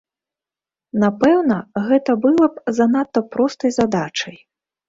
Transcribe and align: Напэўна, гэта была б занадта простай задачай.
Напэўна, 1.03 1.57
гэта 1.89 2.11
была 2.25 2.49
б 2.57 2.65
занадта 2.81 3.19
простай 3.37 3.71
задачай. 3.79 4.35